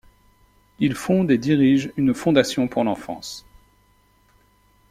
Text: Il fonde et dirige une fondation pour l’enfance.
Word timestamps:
Il 0.79 0.95
fonde 0.95 1.29
et 1.29 1.37
dirige 1.37 1.91
une 1.95 2.15
fondation 2.15 2.67
pour 2.67 2.83
l’enfance. 2.83 3.45